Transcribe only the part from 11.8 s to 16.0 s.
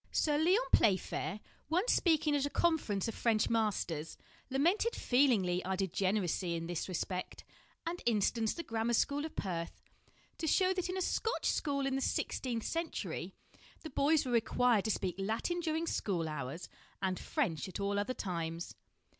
in the sixteenth century the boys were required to speak Latin during